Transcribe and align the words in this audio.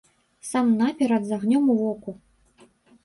Сам 0.51 0.71
наперад 0.79 1.21
з 1.29 1.37
агнём 1.37 1.65
ў 1.75 1.85
воку. 1.85 2.11